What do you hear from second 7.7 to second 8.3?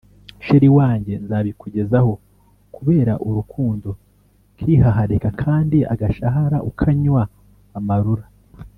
amarura